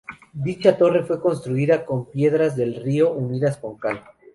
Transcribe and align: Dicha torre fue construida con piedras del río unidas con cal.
Dicha 0.33 0.79
torre 0.79 1.03
fue 1.03 1.21
construida 1.21 1.85
con 1.85 2.09
piedras 2.09 2.55
del 2.55 2.73
río 2.73 3.11
unidas 3.13 3.57
con 3.57 3.77
cal. 3.77 4.01